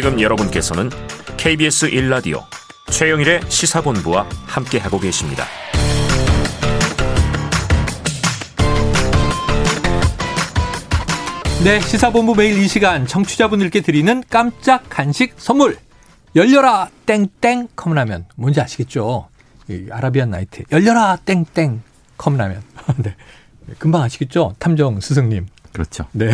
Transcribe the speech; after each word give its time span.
지금 0.00 0.20
여러분께서는 0.20 0.90
KBS 1.36 1.90
1라디오 1.90 2.44
최영일의 2.88 3.40
시사본부와 3.48 4.28
함께하고 4.46 5.00
계십니다. 5.00 5.44
네, 11.64 11.80
시사본부 11.80 12.36
매일 12.36 12.62
이 12.62 12.68
시간 12.68 13.08
청취자분들께 13.08 13.80
드리는 13.80 14.22
깜짝 14.30 14.84
간식 14.88 15.34
선물. 15.36 15.76
열려라 16.36 16.90
땡땡 17.04 17.66
컵라면 17.74 18.26
뭔지 18.36 18.60
아시겠죠? 18.60 19.28
이 19.68 19.88
아라비안 19.90 20.30
나이트 20.30 20.62
열려라 20.70 21.16
땡땡 21.24 21.82
컵라면. 22.16 22.62
네. 23.02 23.16
금방 23.80 24.02
아시겠죠? 24.02 24.54
탐정 24.60 25.00
스승님. 25.00 25.48
그렇죠. 25.72 26.06
네. 26.12 26.30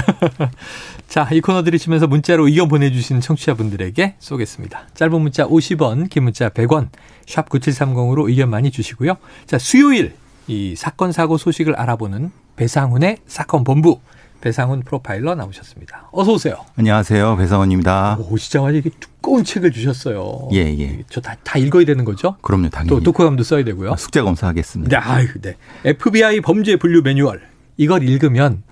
자, 1.09 1.29
이 1.33 1.41
코너 1.41 1.63
들으시면서 1.65 2.07
문자로 2.07 2.47
의견 2.49 2.69
보내주신 2.69 3.21
청취자분들에게 3.21 4.17
쏘겠습니다. 4.19 4.89
짧은 4.95 5.21
문자 5.21 5.47
50원, 5.47 6.09
긴 6.11 6.25
문자 6.25 6.49
100원, 6.49 6.89
샵 7.27 7.49
9730으로 7.49 8.29
의견 8.29 8.51
많이 8.51 8.71
주시고요. 8.71 9.17
자, 9.47 9.59
수요일 9.59 10.15
이 10.47 10.75
사건, 10.77 11.13
사고 11.13 11.37
소식을 11.39 11.75
알아보는 11.77 12.31
배상훈의 12.57 13.19
사건 13.27 13.65
본부. 13.65 14.01
배상훈 14.41 14.83
프로파일러 14.83 15.35
나오셨습니다. 15.37 16.11
어서 16.13 16.33
오세요. 16.35 16.57
안녕하세요. 16.77 17.37
배상훈입니다. 17.39 18.19
오시자마자 18.29 18.73
이렇게 18.75 18.91
두꺼운 19.01 19.43
책을 19.43 19.73
주셨어요. 19.73 20.49
예, 20.53 20.59
예. 20.79 21.03
저 21.09 21.23
다 21.23 21.35
다 21.43 21.59
읽어야 21.59 21.87
되는 21.87 22.05
거죠? 22.05 22.37
그럼요, 22.43 22.69
당연히. 22.69 22.91
또 22.91 23.01
독후감도 23.01 23.43
써야 23.43 23.65
되고요. 23.65 23.97
숙제 23.97 24.21
검사하겠습니다. 24.21 25.01
네, 25.01 25.03
아유, 25.03 25.29
네. 25.41 25.55
FBI 25.87 26.43
범죄 26.43 26.77
분류 26.77 27.01
매뉴얼. 27.01 27.41
이걸 27.79 28.03
읽으면 28.07 28.63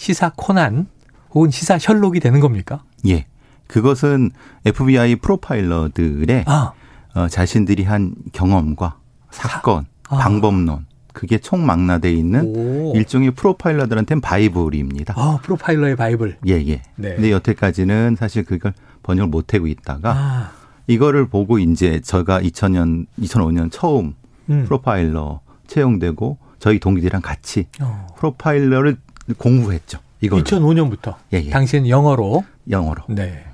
시사 0.00 0.32
코난 0.34 0.86
혹은 1.34 1.50
시사 1.50 1.78
셜록이 1.78 2.20
되는 2.20 2.40
겁니까? 2.40 2.82
예. 3.06 3.26
그것은 3.66 4.30
FBI 4.64 5.16
프로파일러들의 5.16 6.44
아, 6.46 6.72
어, 7.14 7.28
자신들이 7.28 7.84
한 7.84 8.14
경험과 8.32 8.96
사건, 9.30 9.84
아. 10.08 10.16
방법론 10.16 10.86
그게 11.12 11.36
총망라돼 11.36 12.14
있는 12.14 12.44
오. 12.46 12.94
일종의 12.96 13.32
프로파일러들한테는 13.32 14.22
바이블입니다. 14.22 15.14
아, 15.18 15.38
프로파일러의 15.42 15.96
바이블. 15.96 16.38
예, 16.48 16.52
예. 16.54 16.82
네. 16.96 17.16
근데 17.16 17.30
여태까지는 17.30 18.16
사실 18.18 18.44
그걸 18.44 18.72
번역을 19.02 19.28
못 19.28 19.52
하고 19.52 19.66
있다가 19.66 20.12
아, 20.16 20.50
이거를 20.86 21.28
보고 21.28 21.58
이제 21.58 22.00
제가 22.00 22.40
2000년, 22.40 23.04
2005년 23.20 23.70
처음 23.70 24.14
음. 24.48 24.64
프로파일러 24.64 25.40
채용되고 25.66 26.38
저희 26.58 26.78
동기들이랑 26.78 27.20
같이 27.20 27.66
어. 27.82 28.06
프로파일러를 28.16 28.96
공부했죠. 29.34 29.98
이걸 30.20 30.42
2005년부터. 30.44 31.16
예, 31.32 31.42
예. 31.44 31.50
당시에는 31.50 31.88
영어로. 31.88 32.44
영어로. 32.70 33.02
네. 33.08 33.44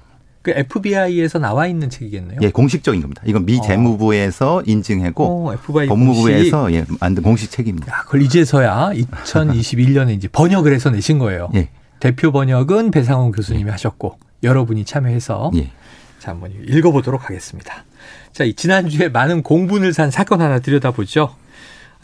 그 0.43 0.53
FBI에서 0.53 1.41
나와 1.41 1.67
있는 1.67 1.91
책이겠네요. 1.91 2.39
예, 2.43 2.51
공식적인 2.51 3.01
겁니다. 3.01 3.21
이건 3.27 3.47
미 3.47 3.59
어. 3.59 3.61
재무부에서 3.63 4.63
인증하고 4.65 5.49
어, 5.49 5.55
FBI 5.55 5.89
법무부에서 5.89 6.73
예, 6.73 6.85
만든 7.01 7.25
공식 7.25 7.51
책입니다. 7.51 7.93
야, 7.93 8.03
그걸 8.03 8.23
이제서야 8.23 8.91
2021년에 8.93 10.15
이제 10.15 10.29
번역을 10.29 10.73
해서 10.73 10.91
내신 10.91 11.19
거예요. 11.19 11.51
예, 11.57 11.69
대표 11.99 12.31
번역은 12.31 12.93
배상훈 12.93 13.33
교수님이 13.33 13.71
하셨고 13.71 14.19
여러분이 14.45 14.85
참여해서 14.85 15.51
예. 15.57 15.73
자, 16.21 16.31
한번 16.31 16.53
읽어보도록 16.69 17.25
하겠습니다. 17.25 17.85
자, 18.33 18.45
이 18.45 18.55
지난주에 18.55 19.09
많은 19.09 19.43
공분을 19.43 19.93
산 19.93 20.13
사건 20.13 20.41
하나 20.43 20.61
들여다보죠. 20.61 21.35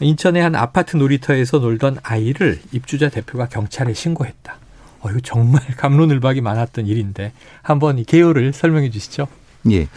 인천의 0.03 0.41
한 0.41 0.55
아파트 0.55 0.97
놀이터에서 0.97 1.59
놀던 1.59 1.97
아이를 2.03 2.59
입주자 2.71 3.09
대표가 3.09 3.47
경찰에 3.47 3.93
신고했다. 3.93 4.57
어, 5.01 5.09
이거 5.09 5.19
정말 5.21 5.61
감론을박이 5.77 6.41
많았던 6.41 6.87
일인데 6.87 7.33
한번 7.61 7.97
이 7.99 8.03
개요를 8.03 8.53
설명해 8.53 8.89
주시죠. 8.89 9.27
예. 9.71 9.87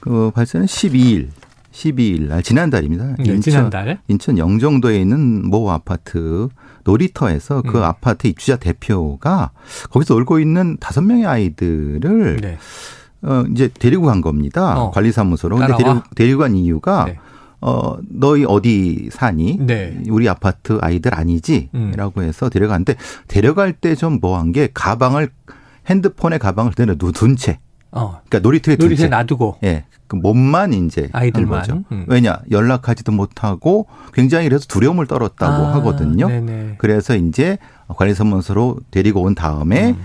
그 0.00 0.30
발생은 0.34 0.66
12일, 0.66 1.28
12일 1.72 2.28
날 2.28 2.42
지난달입니다. 2.42 3.16
네, 3.18 3.40
지난달. 3.40 4.00
인천 4.08 4.38
영종도에 4.38 4.98
있는 4.98 5.48
모 5.48 5.70
아파트 5.70 6.48
놀이터에서 6.84 7.62
그 7.62 7.78
음. 7.78 7.84
아파트 7.84 8.26
입주자 8.26 8.56
대표가 8.56 9.50
거기서 9.90 10.14
놀고 10.14 10.40
있는 10.40 10.76
다섯 10.80 11.02
명의 11.02 11.26
아이들을 11.26 12.38
네. 12.40 12.58
어 13.22 13.44
이제 13.50 13.68
데리고 13.78 14.06
간 14.06 14.22
겁니다. 14.22 14.80
어. 14.80 14.90
관리사무소로. 14.90 15.56
근데 15.56 15.72
따라와? 15.72 15.94
데리고, 15.94 16.14
데리고 16.14 16.38
간 16.40 16.54
이유가 16.54 17.04
네. 17.04 17.18
어 17.62 17.98
너희 18.08 18.44
어디 18.46 19.08
사니? 19.12 19.58
네. 19.60 19.98
우리 20.08 20.28
아파트 20.28 20.78
아이들 20.80 21.14
아니지? 21.14 21.68
음. 21.74 21.92
라고 21.96 22.22
해서 22.22 22.48
데려갔는데 22.48 22.96
데려갈 23.28 23.72
때 23.74 23.94
좀 23.94 24.18
뭐한 24.20 24.52
게 24.52 24.68
가방을 24.72 25.28
핸드폰에 25.88 26.38
가방을 26.38 26.70
그대로 26.72 26.94
둔 27.12 27.36
채. 27.36 27.58
어. 27.92 28.20
그러니까 28.28 28.38
놀이터에 28.40 28.76
둔 28.76 28.86
놀이터에 28.86 29.06
채. 29.06 29.08
놔두고 29.10 29.58
예. 29.64 29.84
그 30.06 30.16
몸만 30.16 30.72
이제 30.72 31.08
아이들만. 31.12 31.52
한 31.52 31.60
거죠. 31.60 31.84
음. 31.92 32.04
왜냐? 32.08 32.38
연락하지도 32.50 33.12
못하고 33.12 33.86
굉장히 34.14 34.48
그래서 34.48 34.66
두려움을 34.66 35.06
떨었다고 35.06 35.66
아, 35.66 35.74
하거든요. 35.76 36.28
네네. 36.28 36.74
그래서 36.78 37.14
이제 37.16 37.58
관리사무소로 37.88 38.78
데리고 38.90 39.22
온 39.22 39.34
다음에 39.34 39.90
음. 39.90 39.98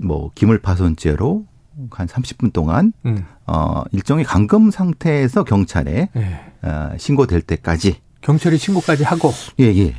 뭐 0.00 0.30
기물파손죄로 0.34 1.44
한 1.90 2.06
30분 2.06 2.52
동안 2.52 2.92
음. 3.06 3.24
어 3.46 3.82
일종의 3.92 4.24
감금 4.24 4.70
상태에서 4.70 5.44
경찰에 5.44 6.08
네. 6.12 6.40
어, 6.62 6.90
신고될 6.96 7.42
때까지 7.42 7.96
경찰이 8.20 8.58
신고까지 8.58 9.04
하고 9.04 9.32
예, 9.60 9.64
예. 9.66 9.94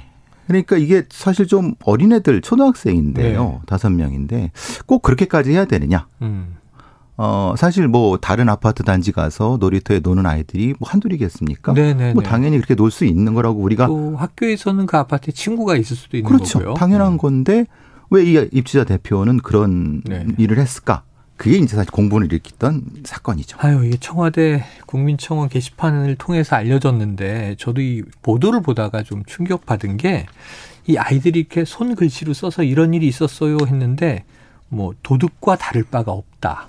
그러니까 0.47 0.77
이게 0.77 1.03
사실 1.09 1.47
좀 1.47 1.75
어린애들 1.83 2.41
초등학생인데요. 2.41 3.43
네. 3.43 3.59
다섯 3.67 3.89
명인데 3.91 4.51
꼭 4.87 5.01
그렇게까지 5.03 5.51
해야 5.51 5.65
되느냐? 5.65 6.07
음. 6.23 6.55
어, 7.17 7.53
사실 7.57 7.87
뭐 7.87 8.17
다른 8.17 8.47
아파트 8.49 8.81
단지 8.83 9.11
가서 9.11 9.57
놀이터에 9.59 9.99
노는 9.99 10.25
아이들이 10.25 10.73
뭐 10.79 10.89
한둘이겠습니까? 10.89 11.73
네네네. 11.73 12.13
뭐 12.13 12.23
당연히 12.23 12.55
그렇게 12.57 12.75
놀 12.75 12.91
수 12.91 13.05
있는 13.05 13.33
거라고 13.33 13.59
우리가 13.59 13.87
또 13.87 14.15
학교에서는 14.17 14.85
그 14.85 14.97
아파트에 14.97 15.33
친구가 15.33 15.75
있을 15.75 15.95
수도 15.97 16.17
있는 16.17 16.27
그렇죠. 16.31 16.59
거고요. 16.59 16.73
당연한 16.75 17.13
음. 17.13 17.17
건데 17.17 17.65
왜 18.09 18.23
이 18.23 18.47
입주자 18.51 18.85
대표는 18.85 19.37
그런 19.39 20.01
네. 20.05 20.25
일을 20.39 20.57
했을까? 20.59 21.03
그게 21.39 21.57
이제 21.57 21.77
사실 21.77 21.89
공분을 21.91 22.27
일으켰던 22.27 22.81
사건이죠. 23.05 23.57
아유, 23.61 23.85
이게 23.85 23.95
청와대 23.97 24.65
국민청원 24.85 25.47
게시판을 25.47 26.15
통해서 26.17 26.57
알려졌는데 26.57 27.55
저도 27.57 27.79
이 27.79 28.03
보도를 28.21 28.61
보다가 28.61 29.03
좀 29.03 29.23
충격받은 29.25 29.97
게 29.97 30.25
이 30.87 30.97
아이들이 30.97 31.41
이렇게 31.41 31.65
손글씨로 31.65 32.33
써서 32.33 32.63
이런 32.63 32.95
일이 32.95 33.07
있었어요 33.07 33.57
했는데 33.67 34.23
뭐 34.69 34.93
도둑과 35.03 35.55
다를 35.57 35.83
바가 35.83 36.11
없다. 36.11 36.67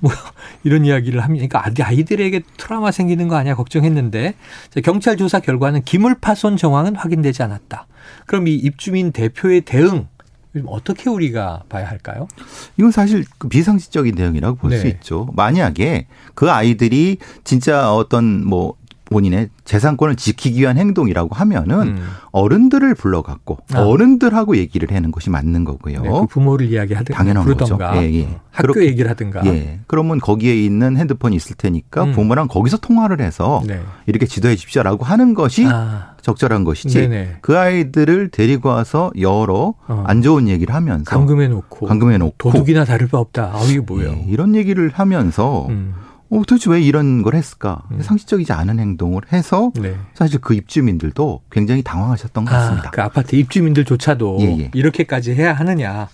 뭐 0.00 0.12
이런 0.62 0.84
이야기를 0.84 1.20
하면 1.22 1.36
그러니까 1.38 1.64
아이- 1.64 1.72
아이들에게 1.82 2.42
트라우마 2.58 2.90
생기는 2.90 3.28
거 3.28 3.36
아니야 3.36 3.54
걱정했는데 3.54 4.34
자, 4.68 4.80
경찰 4.82 5.16
조사 5.16 5.40
결과는 5.40 5.84
기물 5.84 6.14
파손 6.20 6.58
정황은 6.58 6.96
확인되지 6.96 7.42
않았다. 7.44 7.86
그럼 8.26 8.46
이 8.46 8.56
입주민 8.56 9.10
대표의 9.10 9.62
대응 9.62 10.06
좀 10.52 10.64
어떻게 10.68 11.08
우리가 11.08 11.64
봐야 11.68 11.88
할까요? 11.88 12.28
이건 12.76 12.90
사실 12.90 13.24
그 13.38 13.48
비상식적인 13.48 14.14
대응이라고 14.14 14.56
볼수 14.56 14.84
네. 14.84 14.90
있죠. 14.90 15.28
만약에 15.34 16.06
그 16.34 16.50
아이들이 16.50 17.18
진짜 17.44 17.92
어떤 17.92 18.44
뭐 18.46 18.74
본인의 19.12 19.50
재산권을 19.64 20.16
지키기 20.16 20.60
위한 20.60 20.78
행동이라고 20.78 21.34
하면은 21.34 21.88
음. 21.88 22.06
어른들을 22.32 22.94
불러갖고 22.94 23.58
아. 23.74 23.80
어른들하고 23.82 24.56
얘기를 24.56 24.90
하는 24.94 25.10
것이 25.12 25.30
맞는 25.30 25.64
거고요. 25.64 26.02
네, 26.02 26.08
그 26.08 26.26
부모를 26.26 26.66
이야기하든가 26.70 27.16
당연한 27.16 27.44
부르던가 27.44 27.90
거죠. 27.92 28.02
예, 28.02 28.12
예. 28.14 28.24
어, 28.24 28.40
학교 28.50 28.72
그렇게- 28.72 28.88
얘기를 28.88 29.10
하든가 29.10 29.44
예. 29.46 29.80
그러면 29.86 30.18
거기에 30.18 30.54
있는 30.56 30.96
핸드폰이 30.96 31.36
있을 31.36 31.56
테니까 31.56 32.04
음. 32.04 32.12
부모랑 32.12 32.48
거기서 32.48 32.78
통화를 32.78 33.20
해서 33.20 33.62
네. 33.66 33.80
이렇게 34.06 34.26
지도해 34.26 34.56
주십시오라고 34.56 35.04
하는 35.04 35.34
것이 35.34 35.66
아, 35.66 36.14
적절한 36.22 36.64
것이지 36.64 37.00
네네. 37.08 37.36
그 37.42 37.58
아이들을 37.58 38.28
데리고 38.30 38.70
와서 38.70 39.10
여러 39.20 39.74
어. 39.88 40.04
안 40.06 40.22
좋은 40.22 40.48
얘기를 40.48 40.74
하면서 40.74 41.04
감금해 41.04 41.48
놓고 41.48 41.86
감금해 41.86 42.18
놓고 42.18 42.50
도둑이나 42.52 42.84
다를 42.84 43.08
바 43.08 43.18
없다. 43.18 43.52
아 43.54 43.62
이게 43.68 43.80
뭐예요? 43.80 44.10
예, 44.12 44.24
이런 44.28 44.54
얘기를 44.54 44.90
하면서 44.94 45.66
음, 45.68 45.94
어, 46.32 46.42
도대체 46.46 46.70
왜 46.70 46.80
이런 46.80 47.20
걸 47.20 47.34
했을까? 47.34 47.82
음. 47.90 48.00
상식적이지 48.00 48.54
않은 48.54 48.78
행동을 48.78 49.20
해서 49.34 49.70
네. 49.74 49.94
사실 50.14 50.40
그 50.40 50.54
입주민들도 50.54 51.42
굉장히 51.50 51.82
당황하셨던 51.82 52.46
것 52.46 52.54
아, 52.54 52.58
같습니다. 52.58 52.90
그 52.90 53.02
아파트 53.02 53.36
입주민들조차도 53.36 54.38
예, 54.40 54.44
예. 54.60 54.70
이렇게까지 54.72 55.34
해야 55.34 55.52
하느냐. 55.52 56.08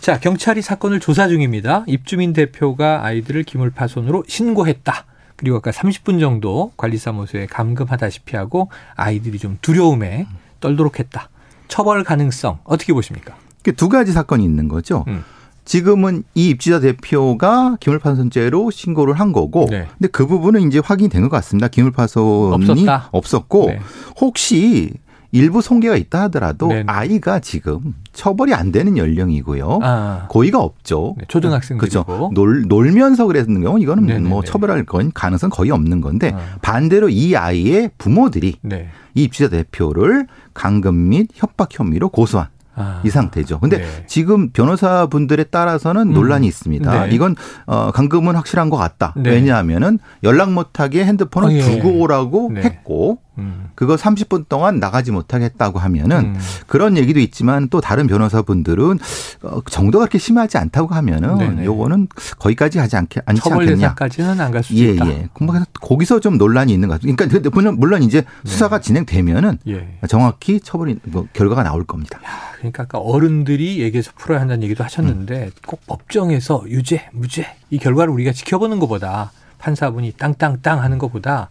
자, 0.00 0.18
경찰이 0.18 0.62
사건을 0.62 1.00
조사 1.00 1.28
중입니다. 1.28 1.84
입주민 1.86 2.32
대표가 2.32 3.04
아이들을 3.04 3.42
기물파손으로 3.42 4.24
신고했다. 4.26 5.04
그리고 5.36 5.58
아까 5.58 5.70
30분 5.70 6.18
정도 6.18 6.72
관리사무소에 6.78 7.46
감금하다시피 7.46 8.36
하고 8.36 8.70
아이들이 8.96 9.38
좀 9.38 9.58
두려움에 9.60 10.26
떨도록 10.60 10.98
했다. 10.98 11.28
처벌 11.68 12.04
가능성 12.04 12.60
어떻게 12.64 12.94
보십니까? 12.94 13.36
두 13.76 13.90
가지 13.90 14.12
사건이 14.12 14.42
있는 14.42 14.66
거죠. 14.68 15.04
음. 15.08 15.22
지금은 15.68 16.22
이 16.34 16.48
입주자 16.48 16.80
대표가 16.80 17.76
기물파손죄로 17.78 18.70
신고를 18.70 19.12
한 19.12 19.32
거고, 19.32 19.66
네. 19.68 19.86
근데 19.98 20.08
그 20.08 20.26
부분은 20.26 20.66
이제 20.66 20.80
확인된 20.82 21.20
것 21.22 21.28
같습니다. 21.28 21.68
기물파손이 21.68 22.70
없었다. 22.70 23.08
없었고, 23.12 23.66
네. 23.66 23.80
혹시 24.18 24.94
일부 25.30 25.60
송계가 25.60 25.96
있다 25.96 26.22
하더라도 26.22 26.68
네네. 26.68 26.84
아이가 26.86 27.38
지금 27.40 27.94
처벌이 28.14 28.54
안 28.54 28.72
되는 28.72 28.96
연령이고요. 28.96 29.80
아, 29.82 30.26
고의가 30.30 30.58
없죠. 30.58 31.16
네, 31.18 31.26
초등학생들이고. 31.28 32.04
그렇죠. 32.04 32.30
놀, 32.32 32.64
놀면서 32.66 33.26
그랬는 33.26 33.60
경우 33.60 33.78
이거는 33.78 34.06
네네네. 34.06 34.26
뭐 34.26 34.42
처벌할 34.42 34.86
건 34.86 35.12
가능성 35.12 35.50
거의 35.50 35.70
없는 35.70 36.00
건데 36.00 36.32
아. 36.34 36.56
반대로 36.62 37.10
이 37.10 37.36
아이의 37.36 37.90
부모들이 37.98 38.54
네. 38.62 38.88
이 39.14 39.24
입시자 39.24 39.50
대표를 39.50 40.28
강금 40.54 41.10
및 41.10 41.28
협박 41.34 41.78
혐의로 41.78 42.08
고소한 42.08 42.48
아. 42.78 43.00
이 43.04 43.10
상태죠. 43.10 43.60
근데 43.60 43.78
네. 43.78 44.04
지금 44.06 44.50
변호사분들에 44.50 45.44
따라서는 45.44 46.08
음. 46.08 46.12
논란이 46.14 46.46
있습니다. 46.46 47.06
네. 47.06 47.14
이건 47.14 47.34
어 47.66 47.90
강금은 47.92 48.36
확실한 48.36 48.70
것 48.70 48.76
같다. 48.76 49.14
네. 49.16 49.30
왜냐하면은 49.30 49.98
연락 50.22 50.52
못하게 50.52 51.04
핸드폰을 51.04 51.48
어, 51.48 51.52
예. 51.52 51.60
두고 51.60 52.00
오라고 52.00 52.50
네. 52.54 52.62
했고 52.62 53.18
음. 53.38 53.68
그거 53.74 53.96
30분 53.96 54.48
동안 54.48 54.80
나가지 54.80 55.10
못하게 55.12 55.46
했다고 55.46 55.78
하면은 55.78 56.16
음. 56.34 56.40
그런 56.66 56.96
얘기도 56.96 57.20
있지만 57.20 57.68
또 57.68 57.80
다른 57.80 58.06
변호사분들은 58.06 58.98
어, 59.42 59.60
정도가 59.70 60.04
그렇게 60.06 60.18
심하지 60.18 60.58
않다고 60.58 60.94
하면은 60.94 61.38
네네. 61.38 61.64
요거는 61.64 62.08
거기까지 62.38 62.78
하지 62.78 62.96
않게 62.96 63.20
않지 63.24 63.40
처벌 63.42 63.60
않겠냐. 63.60 63.76
대상까지는 63.94 64.40
안 64.40 64.48
갈 64.52 64.62
수도 64.62 64.78
예, 64.80 64.92
있다. 64.92 65.06
예. 65.08 65.28
그래서 65.34 65.66
거기서 65.80 66.20
좀 66.20 66.38
논란이 66.38 66.72
있는 66.72 66.88
것 66.88 67.00
같아요. 67.00 67.14
그러니까 67.14 67.50
물론, 67.52 67.76
물론 67.78 68.02
이제 68.02 68.22
네. 68.22 68.50
수사가 68.50 68.80
진행되면은 68.80 69.58
예. 69.68 69.98
정확히 70.08 70.60
처벌이 70.60 70.98
뭐 71.04 71.26
결과가 71.32 71.62
나올 71.62 71.84
겁니다. 71.84 72.18
그러니까 72.58 72.82
아까 72.84 72.98
어른들이 72.98 73.80
얘기해서 73.80 74.10
풀어야 74.16 74.40
한다는 74.40 74.62
얘기도 74.64 74.82
하셨는데 74.84 75.44
음. 75.44 75.50
꼭 75.66 75.80
법정에서 75.86 76.64
유죄, 76.68 77.08
무죄 77.12 77.46
이 77.70 77.78
결과를 77.78 78.12
우리가 78.12 78.32
지켜보는 78.32 78.78
것보다 78.80 79.30
판사분이 79.58 80.12
땅땅땅 80.18 80.80
하는 80.80 80.98
것보다 80.98 81.50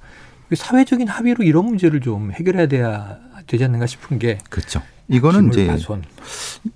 사회적인 0.55 1.07
합의로 1.07 1.43
이런 1.43 1.65
문제를 1.65 2.01
좀 2.01 2.31
해결해야 2.31 2.67
돼야 2.67 3.17
되지 3.47 3.65
않는가 3.65 3.85
싶은 3.85 4.19
게 4.19 4.37
그렇죠. 4.49 4.81
이거는 5.09 5.49
이제 5.49 5.61
기물파손. 5.61 6.03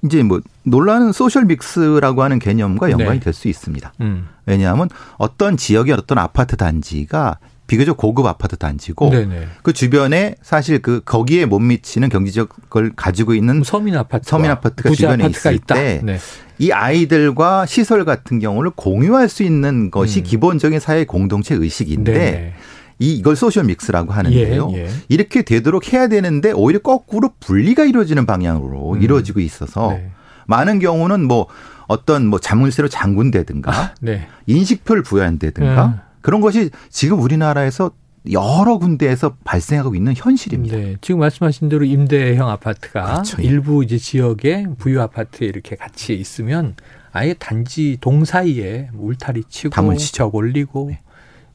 이제 0.04 0.24
뭐 0.24 0.40
논란은 0.64 1.12
social 1.12 1.46
mix라고 1.46 2.24
하는 2.24 2.40
개념과 2.40 2.92
연관이 2.92 3.20
네. 3.20 3.26
될수 3.26 3.48
있습니다. 3.48 3.94
음. 4.02 4.28
왜냐하면 4.46 4.90
어떤 5.18 5.58
지역의 5.58 5.94
어떤 5.94 6.18
아파트 6.18 6.56
단지가 6.56 7.40
비교적 7.68 7.96
고급 7.96 8.26
아파트 8.26 8.58
단지고 8.58 9.12
네네. 9.12 9.48
그 9.64 9.72
주변에 9.72 10.36
사실 10.42 10.82
그 10.82 11.02
거기에 11.06 11.46
못 11.46 11.60
미치는 11.60 12.10
경제력을 12.10 12.94
가지고 12.96 13.34
있는 13.34 13.64
서민 13.64 13.96
아파트 13.96 14.30
서민 14.30 14.52
아파트가 14.52 14.92
주변에 14.92 15.24
아파트가 15.24 15.52
있을 15.52 15.54
있다. 15.54 15.76
때 15.76 16.02
네. 16.04 16.18
이 16.60 16.72
아이들과 16.72 17.66
시설 17.66 18.04
같은 18.04 18.40
경우를 18.40 18.72
공유할 18.76 19.30
수 19.30 19.44
있는 19.44 19.90
것이 19.90 20.20
음. 20.20 20.24
기본적인 20.24 20.80
사회 20.82 21.06
공동체 21.06 21.56
의식인데 21.56 22.14
네네. 22.14 22.54
이 23.02 23.16
이걸 23.16 23.36
소셜 23.36 23.64
믹스라고 23.64 24.14
하는데요. 24.14 24.70
예, 24.74 24.86
예. 24.86 24.90
이렇게 25.10 25.42
되도록 25.42 25.92
해야 25.92 26.08
되는데 26.08 26.52
오히려 26.52 26.80
거꾸로 26.80 27.32
분리가 27.40 27.84
이루어지는 27.84 28.28
방향으로 28.28 28.94
음. 28.94 29.02
이루어지고 29.02 29.40
있어서 29.40 29.94
네. 29.94 30.12
많은 30.46 30.78
경우는 30.78 31.28
뭐 31.28 31.48
어떤 31.88 32.28
뭐 32.28 32.40
자물쇠로 32.40 32.90
잠군다든가 32.90 33.96
네. 34.02 34.28
인식표를 34.46 35.02
부여한다든가 35.02 35.86
음. 35.86 36.00
그런 36.22 36.42
것이 36.42 36.70
지금 36.90 37.20
우리나라에서 37.20 37.92
여러 38.32 38.78
군데에서 38.78 39.36
발생하고 39.44 39.96
있는 39.96 40.14
현실입니다. 40.16 40.78
네. 40.78 40.96
지금 41.02 41.22
말씀하신 41.22 41.70
대로 41.70 41.84
임대형 41.84 42.48
아파트가 42.48 43.04
그렇죠. 43.06 43.42
예. 43.42 43.48
일부 43.48 43.84
이제 43.84 43.98
지역에 43.98 44.68
부유 44.78 45.02
아파트에 45.02 45.48
이렇게 45.48 45.76
같이 45.76 46.14
있으면 46.14 46.76
아예 47.12 47.34
단지 47.34 47.98
동 48.00 48.26
사이에 48.26 48.90
뭐 48.94 49.08
울타리 49.08 49.46
치고 49.50 49.72
담을 49.72 49.98
치죠. 49.98 50.18
적 50.18 50.36
올리고 50.36 50.90
네. 50.92 51.00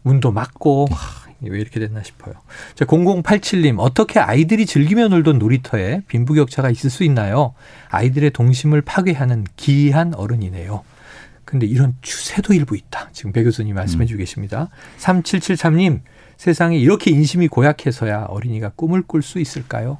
문도 0.02 0.32
막고 0.32 0.86
하, 0.90 1.25
이게 1.25 1.25
왜 1.40 1.60
이렇게 1.60 1.80
됐나 1.80 2.02
싶어요. 2.02 2.34
자, 2.74 2.84
0087님 2.84 3.76
어떻게 3.78 4.18
아이들이 4.18 4.66
즐기며 4.66 5.08
놀던 5.08 5.38
놀이터에 5.38 6.02
빈부격차가 6.08 6.70
있을 6.70 6.90
수 6.90 7.04
있나요? 7.04 7.54
아이들의 7.88 8.30
동심을 8.30 8.82
파괴하는 8.82 9.46
기이한 9.56 10.14
어른이네요. 10.14 10.84
근데 11.44 11.66
이런 11.66 11.94
추세도 12.02 12.54
일부 12.54 12.76
있다. 12.76 13.10
지금 13.12 13.32
배 13.32 13.44
교수님 13.44 13.74
말씀해 13.74 14.04
음. 14.04 14.06
주고 14.06 14.18
계십니다. 14.18 14.68
3773님 14.98 16.00
세상에 16.36 16.76
이렇게 16.76 17.10
인심이 17.10 17.48
고약해서야 17.48 18.24
어린이가 18.24 18.72
꿈을 18.76 19.02
꿀 19.02 19.22
수 19.22 19.38
있을까요? 19.38 19.98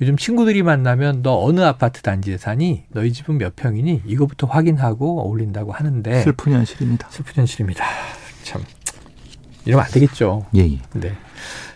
요즘 0.00 0.16
친구들이 0.16 0.62
만나면 0.62 1.22
너 1.22 1.44
어느 1.44 1.60
아파트 1.60 2.00
단지에 2.00 2.38
사니? 2.38 2.84
너희 2.88 3.12
집은 3.12 3.36
몇 3.36 3.54
평이니? 3.54 4.02
이거부터 4.06 4.46
확인하고 4.46 5.20
어울린다고 5.20 5.72
하는데 5.72 6.22
슬픈 6.22 6.54
현실입니다. 6.54 7.08
슬픈 7.10 7.34
현실입니다. 7.42 7.84
참 8.42 8.64
이러면 9.64 9.84
안 9.84 9.90
되겠죠. 9.90 10.46
예, 10.56 10.60
예. 10.60 10.78
네. 10.92 11.12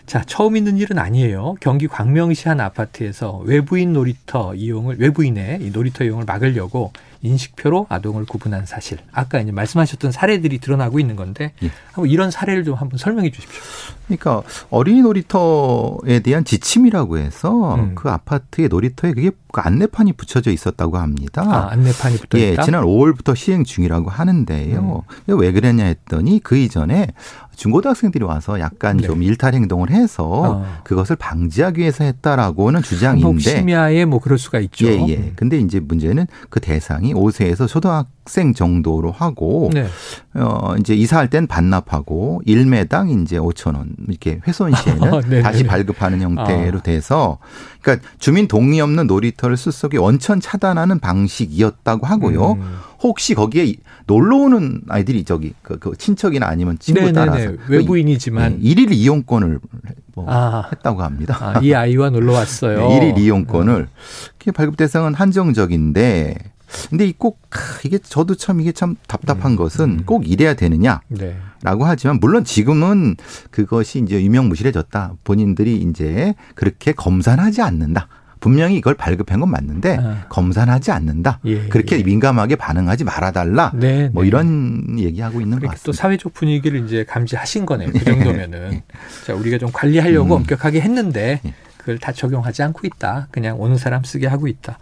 자, 0.05 0.23
처음 0.25 0.55
있는 0.55 0.77
일은 0.77 0.99
아니에요. 0.99 1.55
경기 1.59 1.87
광명시 1.87 2.47
한 2.47 2.59
아파트에서 2.59 3.37
외부인 3.37 3.93
놀이터 3.93 4.53
이용을 4.53 4.97
외부인의 4.99 5.59
이 5.61 5.71
놀이터 5.71 6.03
이용을 6.03 6.25
막으려고 6.25 6.91
인식표로 7.25 7.87
아동을 7.89 8.25
구분한 8.25 8.67
사실. 8.67 8.99
아까 9.11 9.39
이제 9.39 9.51
말씀하셨던 9.51 10.11
사례들이 10.11 10.59
드러나고 10.59 10.99
있는 10.99 11.15
건데 11.15 11.53
예. 11.63 11.71
한번 11.91 12.09
이런 12.09 12.29
사례를 12.29 12.63
좀 12.63 12.75
한번 12.75 12.97
설명해 12.97 13.31
주십시오. 13.31 13.61
그러니까 14.05 14.43
어린이 14.69 15.01
놀이터에 15.01 16.19
대한 16.19 16.45
지침이라고 16.45 17.17
해서 17.17 17.75
음. 17.75 17.95
그 17.95 18.09
아파트의 18.09 18.67
놀이터에 18.67 19.13
그게 19.13 19.31
그 19.51 19.61
안내판이 19.61 20.13
붙여져 20.13 20.51
있었다고 20.51 20.97
합니다. 20.97 21.41
아, 21.41 21.71
안내판이 21.71 22.17
붙어 22.17 22.39
예, 22.39 22.51
있다. 22.51 22.63
지난 22.63 22.83
5월부터 22.83 23.35
시행 23.35 23.63
중이라고 23.63 24.09
하는데요. 24.09 25.03
음. 25.07 25.39
왜 25.39 25.51
그랬냐 25.51 25.85
했더니 25.85 26.39
그 26.43 26.57
이전에 26.57 27.07
중고등학생들이 27.55 28.23
와서 28.23 28.59
약간 28.59 28.97
네. 28.97 29.07
좀 29.07 29.23
일탈 29.23 29.53
행동을 29.53 29.89
해서 29.89 30.25
어. 30.25 30.65
그것을 30.83 31.15
방지하기 31.15 31.81
위해서 31.81 32.03
했다라고는 32.03 32.81
주장인데 32.81 33.39
심야에 33.39 34.05
뭐 34.05 34.19
그럴 34.19 34.37
수가 34.37 34.59
있죠. 34.59 34.87
예, 34.87 35.05
예. 35.07 35.33
근데 35.35 35.57
이제 35.57 35.79
문제는 35.79 36.27
그 36.49 36.59
대상이 36.59 37.13
5세에서 37.13 37.67
초등학생 37.67 38.53
정도로 38.53 39.11
하고 39.11 39.69
네. 39.73 39.87
어 40.33 40.75
이제 40.79 40.93
이사할 40.93 41.29
땐 41.29 41.47
반납하고 41.47 42.41
1매당 42.45 43.21
이제 43.21 43.37
5천 43.37 43.75
원 43.75 43.95
이렇게 44.07 44.39
훼손 44.47 44.73
시에는 44.73 45.11
네네네. 45.11 45.41
다시 45.43 45.63
발급하는 45.63 46.21
형태로 46.21 46.79
아. 46.79 46.83
돼서 46.83 47.37
그러니까 47.81 48.07
주민 48.19 48.47
동의 48.47 48.81
없는 48.81 49.07
놀이터를 49.07 49.57
숲속에 49.57 49.97
원천 49.97 50.39
차단하는 50.39 50.99
방식이었다고 50.99 52.05
하고요. 52.05 52.53
음. 52.53 52.77
혹시 53.01 53.33
거기에 53.35 53.73
놀러 54.07 54.37
오는 54.37 54.81
아이들이 54.87 55.23
저기 55.23 55.53
그, 55.61 55.77
그 55.79 55.95
친척이나 55.97 56.47
아니면 56.47 56.77
친구 56.79 57.01
네네네. 57.01 57.13
따라서 57.13 57.51
외부인이지만 57.67 58.53
예, 58.53 58.57
일일 58.61 58.91
이용권을 58.91 59.59
뭐 60.15 60.25
아. 60.29 60.69
했다고 60.71 61.01
합니다. 61.03 61.37
아, 61.39 61.59
이 61.61 61.73
아이와 61.73 62.09
놀러 62.09 62.33
왔어요. 62.33 62.77
네, 62.87 62.97
일일 62.97 63.17
이용권을 63.17 63.87
그게 64.37 64.51
발급 64.51 64.77
대상은 64.77 65.13
한정적인데 65.13 66.35
근데 66.89 67.05
이 67.07 67.13
꼭 67.17 67.39
이게 67.85 67.97
저도 67.99 68.35
참 68.35 68.59
이게 68.59 68.71
참 68.71 68.95
답답한 69.07 69.51
음, 69.51 69.55
것은 69.55 69.89
음. 69.89 70.03
꼭 70.05 70.27
이래야 70.29 70.55
되느냐 70.55 71.01
네. 71.07 71.37
라고 71.61 71.85
하지만 71.85 72.19
물론 72.19 72.43
지금은 72.43 73.15
그것이 73.51 73.99
이제 73.99 74.21
유명무실해졌다. 74.23 75.13
본인들이 75.23 75.77
이제 75.77 76.33
그렇게 76.55 76.91
검산하지 76.91 77.61
않는다. 77.61 78.07
분명히 78.45 78.75
이걸 78.75 78.93
발급한 78.93 79.39
건 79.39 79.49
맞는데 79.49 79.97
아. 79.99 80.25
검산하지 80.29 80.91
않는다. 80.91 81.39
예, 81.45 81.67
그렇게 81.67 81.97
예. 81.97 82.03
민감하게 82.03 82.57
반응하지 82.57 83.03
말아달라. 83.03 83.71
네, 83.73 84.07
뭐 84.13 84.21
네. 84.21 84.27
이런 84.27 84.99
얘기하고 84.99 85.41
있는 85.41 85.55
것 85.55 85.61
그러니까 85.61 85.77
또 85.77 85.91
같습니다. 85.91 85.99
사회적 85.99 86.33
분위기를 86.35 86.85
이제 86.85 87.03
감지하신 87.05 87.65
거네요. 87.65 87.91
그 87.91 88.03
정도면은. 88.05 88.83
자, 89.25 89.33
우리가 89.33 89.57
좀 89.57 89.71
관리하려고 89.73 90.35
음. 90.35 90.41
엄격하게 90.41 90.79
했는데 90.79 91.41
예. 91.43 91.53
그걸 91.77 91.97
다 91.97 92.11
적용하지 92.11 92.61
않고 92.61 92.81
있다. 92.85 93.29
그냥 93.31 93.59
오는 93.59 93.77
사람 93.77 94.03
쓰게 94.03 94.27
하고 94.27 94.47
있다. 94.47 94.77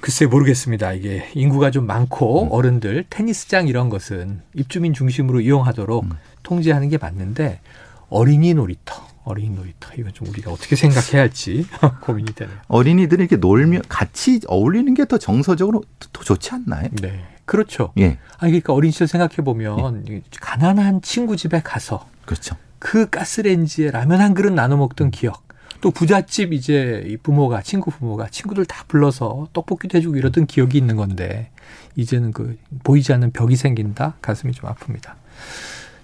글쎄 0.00 0.26
모르겠습니다. 0.26 0.92
이게 0.94 1.28
인구가 1.34 1.70
좀 1.70 1.86
많고 1.86 2.46
음. 2.46 2.48
어른들 2.50 3.04
테니스장 3.10 3.68
이런 3.68 3.90
것은 3.90 4.40
입주민 4.54 4.92
중심으로 4.92 5.40
이용하도록 5.40 6.02
음. 6.02 6.10
통제하는 6.42 6.88
게 6.88 6.98
맞는데 6.98 7.60
어린이 8.08 8.54
놀이터, 8.54 9.06
어린이 9.28 9.50
놀이터 9.50 9.90
이건 9.96 10.12
좀 10.12 10.26
우리가 10.28 10.50
어떻게 10.50 10.74
생각해야 10.76 11.22
할지 11.22 11.66
고민이 12.02 12.34
되네요. 12.34 12.56
어린이들이 12.68 13.22
이렇게 13.22 13.36
놀며 13.36 13.80
같이 13.88 14.40
어울리는 14.46 14.92
게 14.94 15.04
더 15.04 15.16
정서적으로 15.18 15.82
더 16.12 16.22
좋지 16.22 16.50
않나요? 16.52 16.88
네. 17.00 17.24
그렇죠. 17.46 17.92
예. 17.98 18.18
아니 18.38 18.52
그러니까 18.52 18.74
어린 18.74 18.90
시절 18.90 19.08
생각해 19.08 19.36
보면 19.36 20.22
가난한 20.40 21.00
친구 21.02 21.36
집에 21.36 21.60
가서 21.62 22.06
그렇죠. 22.26 22.56
그 22.78 23.08
가스레인지에 23.08 23.90
라면 23.90 24.20
한 24.20 24.34
그릇 24.34 24.52
나눠 24.52 24.76
먹던 24.76 25.10
기억. 25.10 25.46
또 25.80 25.90
부잣집 25.92 26.52
이제 26.52 27.02
이 27.06 27.16
부모가 27.16 27.62
친구 27.62 27.90
부모가 27.90 28.28
친구들 28.28 28.66
다 28.66 28.84
불러서 28.88 29.48
떡볶이도 29.52 29.96
해주고 29.96 30.16
이러던 30.16 30.46
기억이 30.46 30.76
있는 30.76 30.96
건데 30.96 31.50
이제는 31.96 32.32
그 32.32 32.58
보이지 32.82 33.12
않는 33.12 33.30
벽이 33.32 33.54
생긴다 33.56 34.16
가슴이 34.20 34.52
좀 34.52 34.68
아픕니다. 34.68 35.12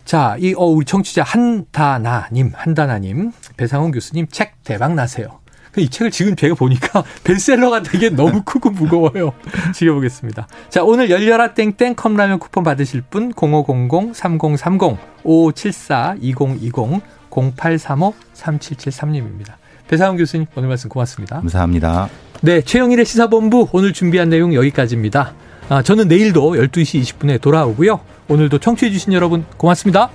자, 0.04 0.36
이, 0.38 0.54
어, 0.56 0.64
우리 0.64 0.84
청취자 0.84 1.22
한다나님, 1.22 2.52
한다나님, 2.54 3.32
배상훈 3.56 3.90
교수님 3.90 4.26
책 4.30 4.62
대박 4.64 4.94
나세요. 4.94 5.40
그 5.74 5.80
이 5.80 5.88
책을 5.88 6.12
지금 6.12 6.36
제가 6.36 6.54
보니까 6.54 7.02
베셀러가 7.24 7.82
되게 7.82 8.08
너무 8.08 8.42
크고 8.44 8.70
무거워요. 8.70 9.32
지켜보겠습니다. 9.74 10.46
자, 10.70 10.84
오늘 10.84 11.10
열려라 11.10 11.54
땡땡 11.54 11.96
컵라면 11.96 12.38
쿠폰 12.38 12.62
받으실 12.62 13.02
분 13.02 13.32
0500-3030, 13.32 14.96
5574-2020, 15.24 17.00
0835-3773님입니다. 17.30 19.54
배상훈 19.88 20.16
교수님, 20.16 20.46
오늘 20.54 20.68
말씀 20.68 20.88
고맙습니다. 20.88 21.40
감사합니다. 21.40 22.08
네, 22.40 22.62
최영일의 22.62 23.04
시사본부 23.04 23.68
오늘 23.72 23.92
준비한 23.92 24.28
내용 24.28 24.54
여기까지입니다. 24.54 25.34
아, 25.68 25.82
저는 25.82 26.06
내일도 26.08 26.52
12시 26.52 27.02
20분에 27.02 27.40
돌아오고요. 27.40 28.00
오늘도 28.28 28.58
청취해주신 28.58 29.12
여러분 29.12 29.44
고맙습니다. 29.56 30.10